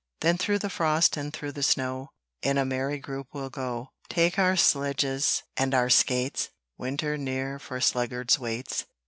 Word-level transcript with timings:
Then 0.21 0.39
through 0.39 0.57
the 0.57 0.69
frost 0.71 1.15
and 1.15 1.31
through 1.31 1.51
the 1.51 1.61
snow, 1.61 2.09
In 2.41 2.57
a 2.57 2.65
merry 2.65 2.97
group 2.97 3.27
we'll 3.33 3.51
go, 3.51 3.91
Take 4.09 4.39
our 4.39 4.55
sledges 4.55 5.43
and 5.55 5.75
our 5.75 5.91
skates, 5.91 6.49
Winter 6.75 7.19
ne'er 7.19 7.59
for 7.59 7.79
sluggards 7.79 8.39
waits. 8.39 8.85